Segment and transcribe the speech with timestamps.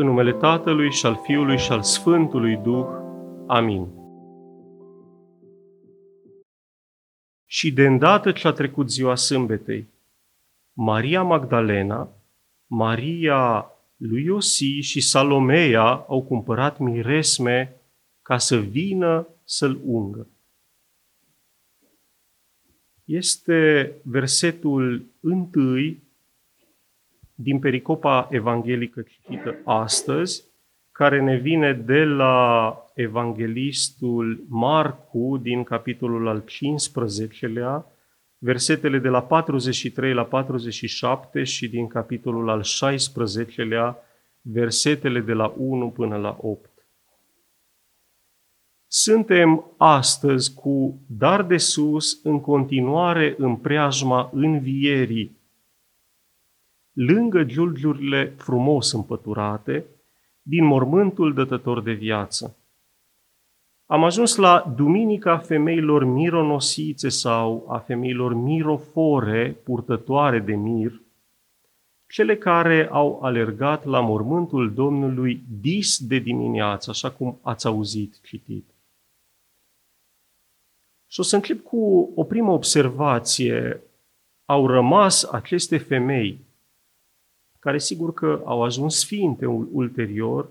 [0.00, 2.86] În numele Tatălui și al Fiului și al Sfântului Duh.
[3.46, 3.86] Amin.
[7.46, 9.86] Și de îndată ce a trecut ziua sâmbetei,
[10.72, 12.12] Maria Magdalena,
[12.66, 17.76] Maria lui Iosi și Salomea au cumpărat miresme
[18.22, 20.26] ca să vină să-l ungă.
[23.04, 26.02] Este versetul întâi
[27.40, 30.44] din pericopa evanghelică citită astăzi,
[30.92, 37.84] care ne vine de la evanghelistul Marcu din capitolul al 15-lea,
[38.38, 43.94] versetele de la 43 la 47 și din capitolul al 16-lea,
[44.42, 46.70] versetele de la 1 până la 8.
[48.86, 55.37] Suntem astăzi cu dar de sus în continuare în preajma învierii,
[57.06, 59.84] lângă giulgiurile frumos împăturate
[60.42, 62.56] din mormântul dătător de viață.
[63.86, 71.00] Am ajuns la Duminica femeilor mironosițe sau a femeilor mirofore, purtătoare de mir,
[72.06, 78.74] cele care au alergat la mormântul Domnului dis de dimineață, așa cum ați auzit citit.
[81.06, 83.82] Și o să încep cu o primă observație.
[84.44, 86.46] Au rămas aceste femei,
[87.58, 90.48] care sigur că au ajuns sfinte ulterior,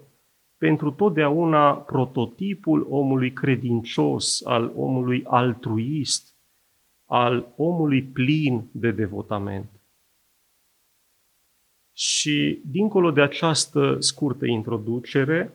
[0.58, 6.36] pentru totdeauna prototipul omului credincios, al omului altruist,
[7.06, 9.70] al omului plin de devotament.
[11.94, 15.54] Și dincolo de această scurtă introducere,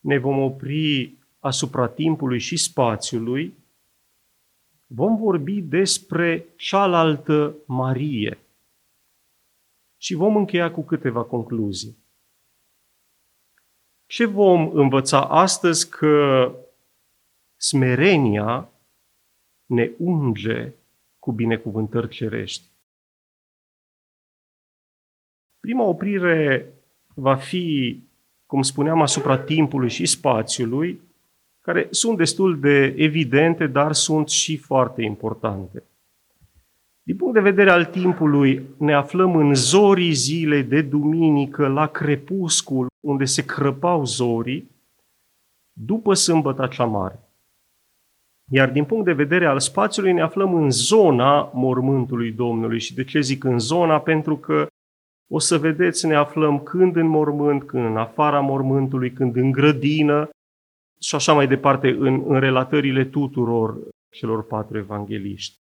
[0.00, 3.54] ne vom opri asupra timpului și spațiului,
[4.86, 8.38] vom vorbi despre cealaltă Marie
[10.06, 11.96] și vom încheia cu câteva concluzii.
[14.06, 16.54] Ce vom învăța astăzi că
[17.56, 18.68] smerenia
[19.66, 20.72] ne unge
[21.18, 22.70] cu binecuvântări cerești.
[25.60, 26.72] Prima oprire
[27.14, 28.00] va fi,
[28.46, 31.00] cum spuneam, asupra timpului și spațiului,
[31.60, 35.82] care sunt destul de evidente, dar sunt și foarte importante.
[37.06, 42.86] Din punct de vedere al timpului, ne aflăm în zorii zilei de duminică, la crepuscul,
[43.00, 44.70] unde se crăpau zorii,
[45.72, 47.18] după sâmbăta cea mare.
[48.50, 52.80] Iar din punct de vedere al spațiului, ne aflăm în zona mormântului Domnului.
[52.80, 54.00] Și de ce zic în zona?
[54.00, 54.66] Pentru că
[55.30, 60.28] o să vedeți, ne aflăm când în mormânt, când în afara mormântului, când în grădină
[61.00, 63.78] și așa mai departe în, în relatările tuturor
[64.10, 65.64] celor patru evangeliști.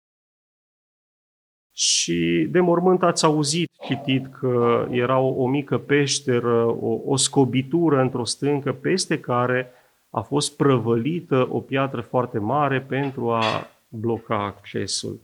[2.07, 8.01] Și de mormânt ați auzit, citit, că era o, o mică peșteră, o, o scobitură
[8.01, 9.71] într-o stâncă, peste care
[10.09, 15.19] a fost prăvălită o piatră foarte mare pentru a bloca accesul.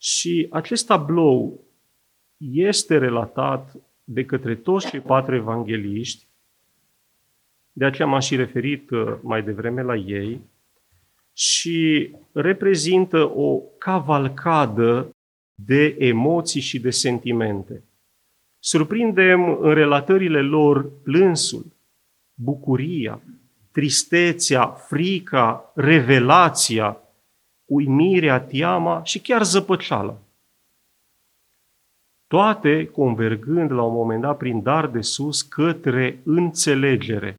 [0.00, 1.60] Și acest tablou
[2.36, 6.26] este relatat de către toți cei patru evangeliști,
[7.72, 10.40] de aceea m-am și referit uh, mai devreme la ei,
[11.36, 15.10] și reprezintă o cavalcadă
[15.54, 17.82] de emoții și de sentimente.
[18.58, 21.66] Surprindem în relatările lor plânsul,
[22.34, 23.20] bucuria,
[23.72, 26.98] tristețea, frica, revelația,
[27.64, 30.18] uimirea, teama și chiar zăpăceala.
[32.26, 37.34] Toate convergând la un moment dat prin dar de sus către înțelegere.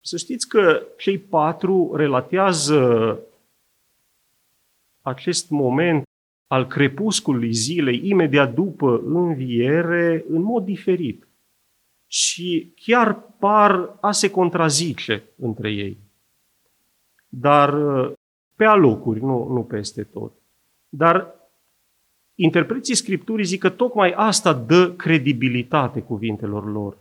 [0.00, 3.20] Să știți că cei patru relatează
[5.02, 6.04] acest moment
[6.46, 11.28] al crepusculului zilei, imediat după înviere, în mod diferit.
[12.06, 15.98] Și chiar par a se contrazice între ei.
[17.28, 17.74] Dar
[18.54, 20.32] pe alocuri, nu, nu peste tot.
[20.88, 21.34] Dar
[22.34, 26.96] interpreții Scripturii zic că tocmai asta dă credibilitate cuvintelor lor.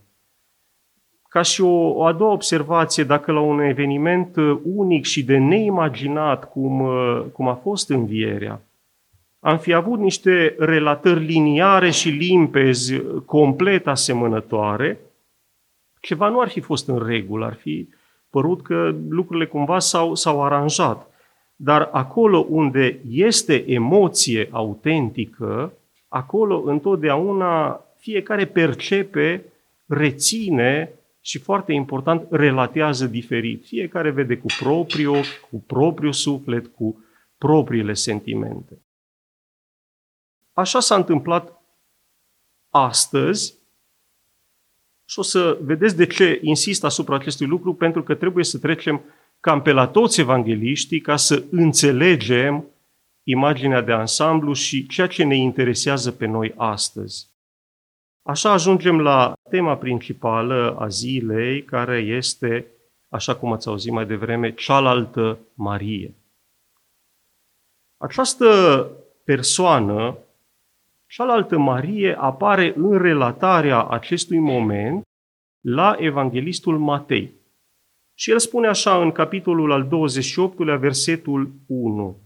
[1.30, 5.38] Ca și o, o a doua observație, dacă la un eveniment uh, unic și de
[5.38, 8.62] neimaginat cum, uh, cum a fost învierea,
[9.40, 15.00] am fi avut niște relatări liniare și limpezi, uh, complet asemănătoare,
[16.02, 17.90] ceva nu ar fi fost în regulă, ar fi
[18.30, 21.08] părut că lucrurile cumva s-au, s-au aranjat.
[21.56, 25.74] Dar acolo unde este emoție autentică,
[26.08, 29.44] acolo întotdeauna fiecare percepe,
[29.88, 30.94] reține
[31.30, 33.66] și foarte important, relatează diferit.
[33.66, 37.06] Fiecare vede cu propriul ochi, cu propriul suflet, cu
[37.38, 38.82] propriile sentimente.
[40.54, 41.62] Așa s-a întâmplat
[42.70, 43.58] astăzi
[45.06, 49.02] Și o să vedeți de ce insist asupra acestui lucru, pentru că trebuie să trecem
[49.40, 52.66] cam pe la toți evangeliștii ca să înțelegem
[53.24, 57.29] imaginea de ansamblu și ceea ce ne interesează pe noi astăzi.
[58.30, 62.66] Așa ajungem la tema principală a zilei, care este,
[63.08, 66.16] așa cum ați auzit mai devreme, cealaltă Marie.
[67.98, 68.48] Această
[69.24, 70.18] persoană,
[71.08, 75.04] cealaltă Marie, apare în relatarea acestui moment
[75.62, 77.34] la Evanghelistul Matei.
[78.14, 82.18] Și el spune așa în capitolul al 28-lea, versetul 1.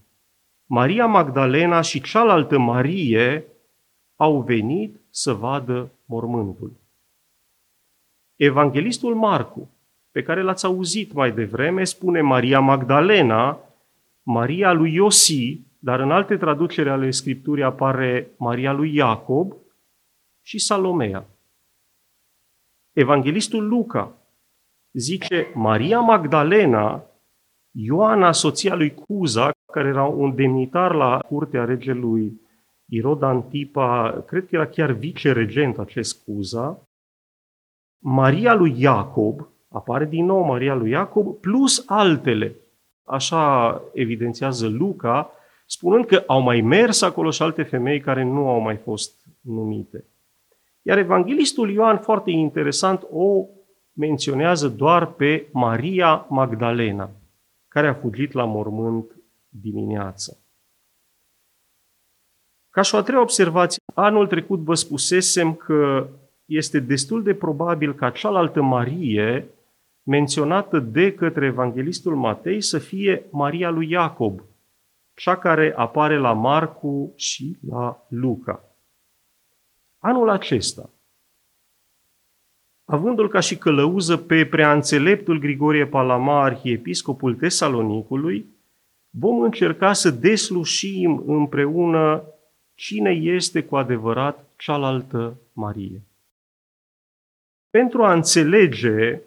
[0.65, 3.45] Maria Magdalena și cealaltă Marie
[4.15, 6.71] au venit să vadă mormântul.
[8.35, 9.69] Evanghelistul Marcu,
[10.11, 13.59] pe care l-ați auzit mai devreme, spune Maria Magdalena,
[14.23, 19.53] Maria lui Iosi, dar în alte traduceri ale Scripturii apare Maria lui Iacob
[20.41, 21.25] și Salomea.
[22.91, 24.11] Evanghelistul Luca
[24.91, 27.03] zice Maria Magdalena,
[27.71, 32.41] Ioana, soția lui Cuza, care era un demnitar la curtea regelui
[32.93, 36.87] Irod Antipa, cred că era chiar viceregent acest Cuza,
[37.99, 42.55] Maria lui Iacob, apare din nou Maria lui Iacob, plus altele.
[43.03, 45.31] Așa evidențiază Luca,
[45.65, 50.05] spunând că au mai mers acolo și alte femei care nu au mai fost numite.
[50.81, 53.45] Iar evanghelistul Ioan, foarte interesant, o
[53.93, 57.09] menționează doar pe Maria Magdalena,
[57.67, 59.05] care a fugit la mormânt
[59.49, 60.42] dimineață.
[62.73, 66.07] Ca și o a treia observație, anul trecut vă spusesem că
[66.45, 69.47] este destul de probabil ca cealaltă Marie,
[70.03, 74.41] menționată de către Evanghelistul Matei, să fie Maria lui Iacob,
[75.13, 78.63] cea care apare la Marcu și la Luca.
[79.97, 80.89] Anul acesta,
[82.85, 88.45] avându-l ca și călăuză pe preanțeleptul Grigorie Palama, arhiepiscopul Tesalonicului,
[89.09, 92.23] vom încerca să deslușim împreună
[92.75, 96.01] cine este cu adevărat cealaltă Marie.
[97.69, 99.21] Pentru a înțelege,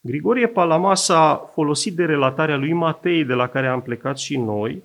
[0.00, 4.82] Grigorie Palama s-a folosit de relatarea lui Matei, de la care am plecat și noi,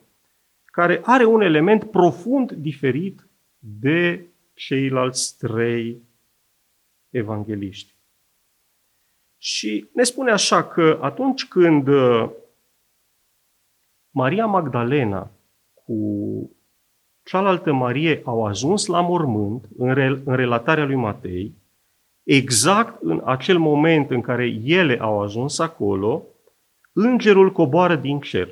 [0.65, 3.27] care are un element profund diferit
[3.59, 6.01] de ceilalți trei
[7.09, 7.93] evangeliști.
[9.37, 12.29] Și ne spune așa că atunci când uh,
[14.09, 15.31] Maria Magdalena
[15.73, 15.95] cu
[17.31, 21.53] cealaltă Marie au ajuns la mormânt, în, rel- în relatarea lui Matei,
[22.23, 26.23] exact în acel moment în care ele au ajuns acolo,
[26.93, 28.49] îngerul coboară din cer.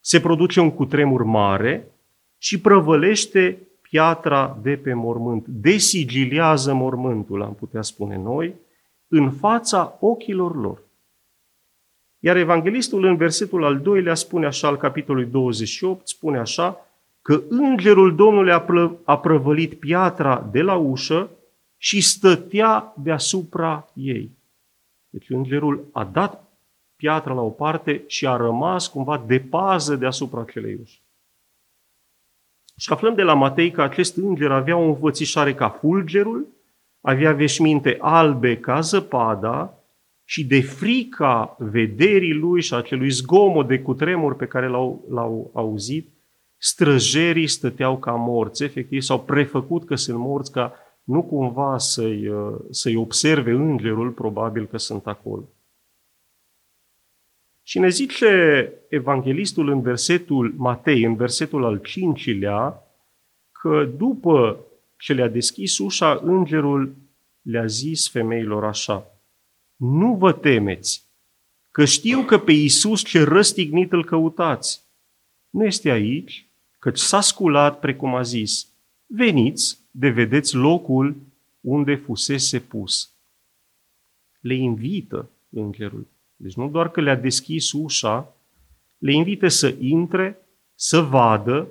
[0.00, 1.88] Se produce un cutremur mare
[2.38, 8.54] și prăvălește piatra de pe mormânt, desigiliază mormântul, am putea spune noi,
[9.08, 10.82] în fața ochilor lor.
[12.18, 16.78] Iar evanghelistul în versetul al doilea spune așa, al capitolului 28, spune așa,
[17.24, 21.30] că îngerul Domnului a, plă, a prăvălit piatra de la ușă
[21.76, 24.30] și stătea deasupra ei.
[25.08, 26.44] Deci îngerul a dat
[26.96, 31.02] piatra la o parte și a rămas cumva de pază deasupra acelei uși.
[32.76, 36.46] Și aflăm de la Matei că acest înger avea o învățișare ca fulgerul,
[37.00, 39.78] avea veșminte albe ca zăpada
[40.24, 46.13] și de frica vederii lui și acelui zgomot de cutremur pe care l-au, l-au auzit,
[46.64, 52.56] străjerii stăteau ca morți, efectiv s-au prefăcut că sunt morți ca nu cumva să-i, uh,
[52.70, 55.48] să-i observe îngerul, probabil că sunt acolo.
[57.62, 62.82] Și ne zice evanghelistul în versetul Matei, în versetul al cincilea,
[63.52, 64.66] că după
[64.98, 66.94] ce le-a deschis ușa, îngerul
[67.42, 69.06] le-a zis femeilor așa,
[69.76, 71.04] nu vă temeți,
[71.70, 74.82] că știu că pe Iisus ce răstignit îl căutați.
[75.50, 76.43] Nu este aici,
[76.84, 78.68] căci s-a sculat precum a zis,
[79.06, 81.16] veniți de vedeți locul
[81.60, 83.12] unde fusese pus.
[84.40, 86.06] Le invită îngerul.
[86.36, 88.34] Deci nu doar că le-a deschis ușa,
[88.98, 90.38] le invită să intre,
[90.74, 91.68] să vadă,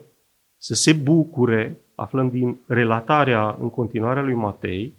[0.57, 4.93] să se bucure, aflăm din relatarea în continuare a lui Matei,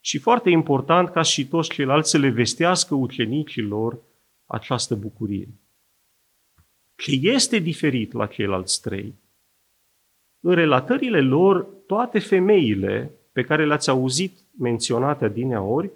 [0.00, 3.98] și foarte important ca și toți ceilalți să le vestească ucenicilor
[4.46, 5.48] această bucurie.
[6.96, 9.14] Ce este diferit la ceilalți trei?
[10.40, 15.90] În relatările lor, toate femeile pe care le-ați auzit menționate adineaori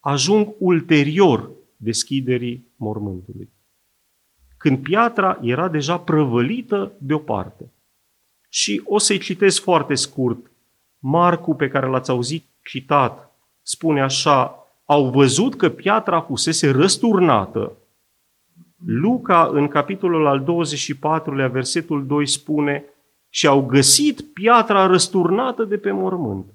[0.00, 3.48] ajung ulterior deschiderii mormântului.
[4.56, 7.72] Când piatra era deja prăvălită deoparte.
[8.48, 10.50] Și o să-i citesc foarte scurt.
[10.98, 17.72] Marcu, pe care l-ați auzit citat, spune așa, au văzut că piatra fusese răsturnată.
[18.86, 22.84] Luca, în capitolul al 24-lea, versetul 2, spune
[23.34, 26.46] și au găsit piatra răsturnată de pe mormânt.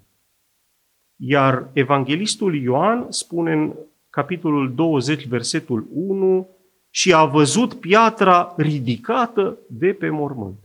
[1.16, 3.76] Iar evanghelistul Ioan spune în
[4.10, 6.50] capitolul 20, versetul 1,
[6.90, 10.58] și a văzut piatra ridicată de pe mormânt.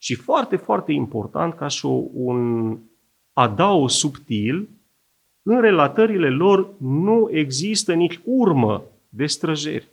[0.00, 2.78] Și foarte, foarte important, ca și un
[3.32, 4.68] adau subtil,
[5.42, 9.88] în relatările lor nu există nici urmă de străjeri.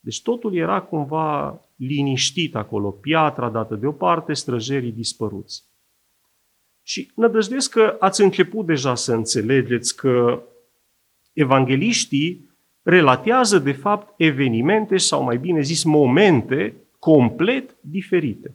[0.00, 5.64] Deci totul era cumva liniștit acolo, piatra dată deoparte, străjerii dispăruți.
[6.82, 10.42] Și nădăjduiesc că ați început deja să înțelegeți că
[11.32, 12.50] evangeliștii
[12.82, 18.54] relatează de fapt evenimente sau mai bine zis momente complet diferite.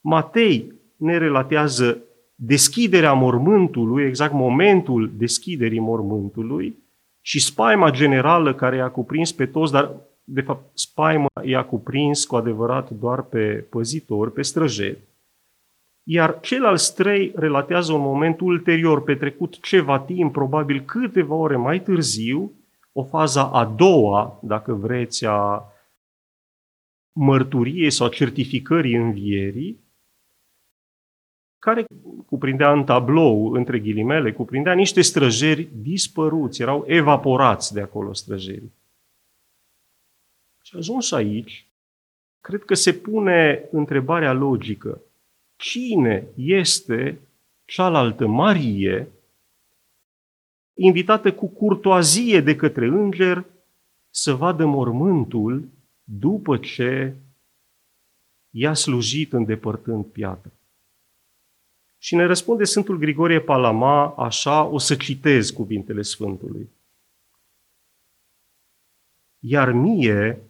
[0.00, 2.02] Matei ne relatează
[2.34, 6.76] deschiderea mormântului, exact momentul deschiderii mormântului
[7.20, 9.94] și spaima generală care i-a cuprins pe toți, dar
[10.32, 14.98] de fapt spaima i-a cuprins cu adevărat doar pe păzitori, pe străjeri.
[16.02, 22.52] Iar ceilalți trei relatează un moment ulterior, petrecut ceva timp, probabil câteva ore mai târziu,
[22.92, 25.64] o fază a doua, dacă vreți, a
[27.12, 29.80] mărturiei sau certificării învierii,
[31.58, 31.84] care
[32.26, 38.72] cuprindea în tablou, între ghilimele, cuprindea niște străjeri dispăruți, erau evaporați de acolo străjerii.
[40.72, 41.66] Și ajuns aici,
[42.40, 45.00] cred că se pune întrebarea logică.
[45.56, 47.20] Cine este
[47.64, 49.08] cealaltă Marie,
[50.74, 53.44] invitată cu curtoazie de către înger
[54.10, 55.68] să vadă mormântul
[56.04, 57.14] după ce
[58.50, 60.50] i-a slujit îndepărtând piatra?
[61.98, 66.68] Și ne răspunde Sfântul Grigorie Palama așa, o să citez cuvintele Sfântului.
[69.38, 70.46] Iar mie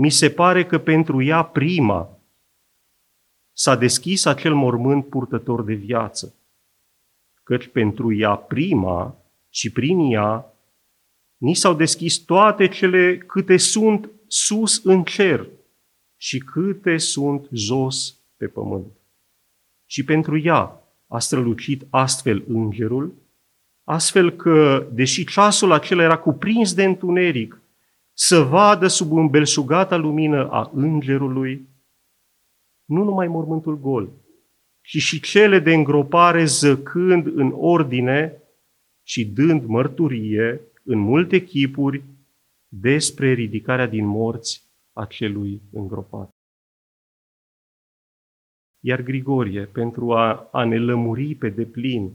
[0.00, 2.18] mi se pare că pentru ea prima
[3.52, 6.34] s-a deschis acel mormânt purtător de viață,
[7.42, 9.16] căci pentru ea prima
[9.48, 10.52] și prin ea
[11.36, 15.48] ni s-au deschis toate cele câte sunt sus în cer
[16.16, 18.92] și câte sunt jos pe pământ.
[19.86, 23.14] Și pentru ea a strălucit astfel îngerul,
[23.84, 27.57] astfel că, deși ceasul acela era cuprins de întuneric,
[28.20, 31.68] să vadă sub îmbelșugata lumină a îngerului,
[32.84, 34.10] nu numai mormântul gol,
[34.80, 38.42] ci și cele de îngropare zăcând în ordine
[39.02, 42.02] și dând mărturie în multe chipuri
[42.68, 46.30] despre ridicarea din morți a celui îngropat.
[48.80, 52.14] Iar Grigorie, pentru a, a ne lămuri pe deplin,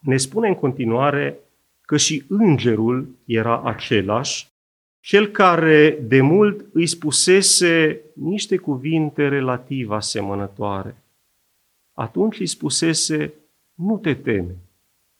[0.00, 1.38] ne spune în continuare
[1.80, 4.52] că și îngerul era același,
[5.04, 11.02] cel care de mult îi spusese niște cuvinte relativ asemănătoare.
[11.92, 13.34] Atunci îi spusese,
[13.74, 14.56] nu te teme,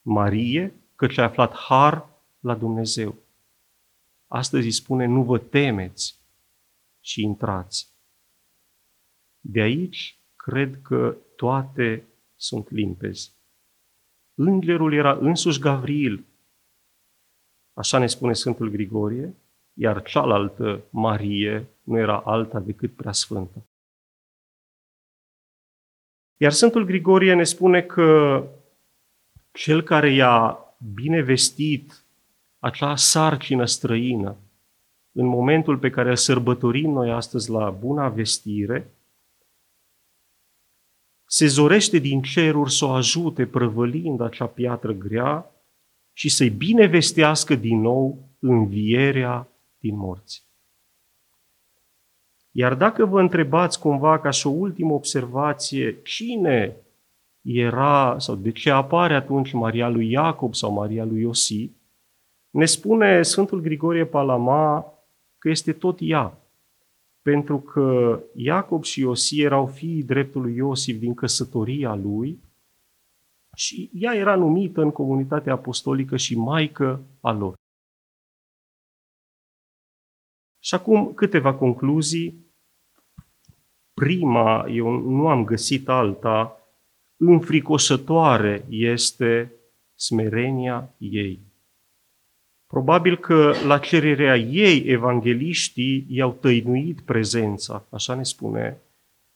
[0.03, 2.09] Marie, că ți-a aflat har
[2.41, 3.15] la Dumnezeu.
[4.27, 6.19] Astăzi îi spune, nu vă temeți
[7.01, 7.89] și intrați.
[9.41, 12.05] De aici cred că toate
[12.37, 13.33] sunt limpezi.
[14.35, 16.25] Îngerul era însuși Gavril,
[17.73, 19.35] așa ne spune Sfântul Grigorie,
[19.75, 23.67] iar cealaltă Marie nu era alta decât prea sfântă.
[26.37, 28.43] Iar Sfântul Grigorie ne spune că
[29.53, 30.59] cel care i-a
[30.95, 32.05] binevestit
[32.59, 34.37] acea sarcină străină,
[35.13, 38.95] în momentul pe care îl sărbătorim noi astăzi la Buna Vestire,
[41.27, 45.51] se zorește din ceruri să o ajute prăvălind acea piatră grea
[46.13, 49.49] și să-i binevestească din nou învierea
[49.85, 50.45] din morți.
[52.51, 56.77] Iar dacă vă întrebați cumva ca și o ultimă observație, cine
[57.43, 61.73] era sau de ce apare atunci Maria lui Iacob sau Maria lui Iosif,
[62.51, 64.93] ne spune Sfântul Grigorie Palama
[65.39, 66.39] că este tot ea,
[67.23, 72.39] pentru că Iacob și Iosie erau fiii dreptului Iosif din căsătoria lui
[73.57, 77.63] și ea era numită în comunitatea apostolică și maică a lor.
[80.65, 82.47] Și acum câteva concluzii.
[83.95, 86.61] Prima, eu nu am găsit alta,
[87.17, 89.53] înfricoșătoare este
[89.95, 91.39] smerenia ei.
[92.67, 98.81] Probabil că la cererea ei, evangeliștii i-au tăinuit prezența, așa ne spune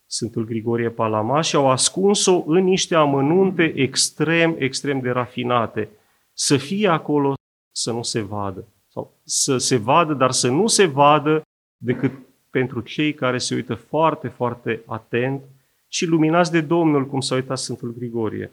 [0.06, 5.88] Sfântul Grigorie Palama și au ascuns-o în niște amănunte extrem, extrem de rafinate.
[6.32, 7.34] Să fie acolo,
[7.70, 8.64] să nu se vadă.
[8.88, 11.42] Sau să se vadă, dar să nu se vadă
[11.76, 12.12] decât
[12.50, 15.42] pentru cei care se uită foarte, foarte atent
[15.88, 18.52] și luminați de Domnul, cum s-a uitat Sfântul Grigorie.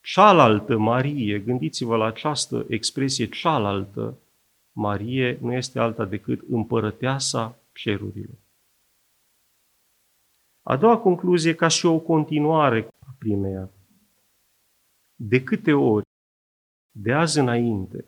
[0.00, 4.18] Cealaltă Marie, gândiți-vă la această expresie, cealaltă
[4.72, 8.36] Marie nu este alta decât împărăteasa cerurilor.
[10.62, 13.70] A doua concluzie, ca și o continuare a primeia.
[15.14, 16.06] De câte ori,
[16.90, 18.04] de azi înainte,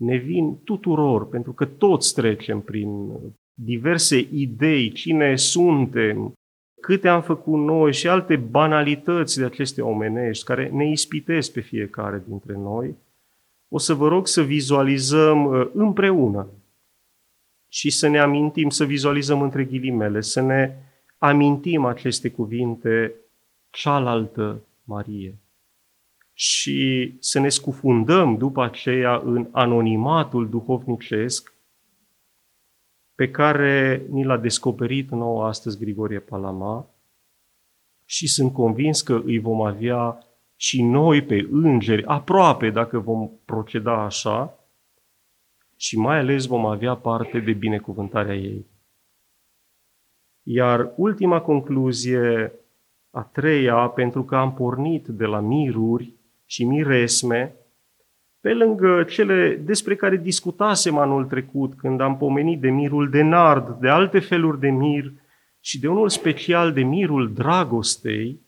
[0.00, 3.10] ne vin tuturor, pentru că toți trecem prin
[3.54, 6.32] diverse idei, cine suntem,
[6.80, 12.22] câte am făcut noi și alte banalități de aceste omenești care ne ispitesc pe fiecare
[12.26, 12.96] dintre noi,
[13.68, 16.48] o să vă rog să vizualizăm uh, împreună
[17.68, 20.76] și să ne amintim, să vizualizăm între ghilimele, să ne
[21.18, 23.14] amintim aceste cuvinte,
[23.70, 25.39] cealaltă Marie.
[26.40, 31.54] Și să ne scufundăm după aceea în anonimatul duhovnicesc
[33.14, 36.86] pe care ni l-a descoperit nouă astăzi Grigorie Palama
[38.04, 44.04] și sunt convins că îi vom avea și noi pe îngeri, aproape dacă vom proceda
[44.04, 44.58] așa,
[45.76, 48.66] și mai ales vom avea parte de binecuvântarea ei.
[50.42, 52.52] Iar ultima concluzie,
[53.10, 56.18] a treia, pentru că am pornit de la miruri
[56.50, 57.54] și miresme,
[58.40, 63.80] pe lângă cele despre care discutasem anul trecut, când am pomenit de mirul de nard,
[63.80, 65.12] de alte feluri de mir
[65.60, 68.40] și de unul special de mirul dragostei,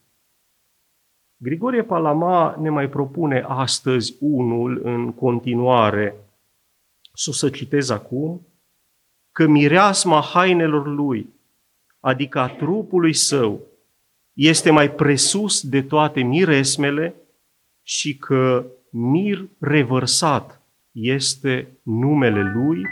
[1.37, 6.15] Grigorie Palama ne mai propune astăzi unul în continuare.
[7.13, 8.47] Să o să citez acum,
[9.33, 11.29] că mireasma hainelor lui,
[12.01, 13.61] adică a trupului său,
[14.33, 17.15] este mai presus de toate miresmele
[17.83, 22.83] și că mir revărsat este numele lui,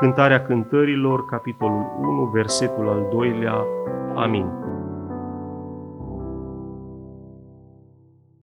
[0.00, 3.64] cântarea cântărilor, capitolul 1, versetul al doilea.
[4.14, 4.46] Amin.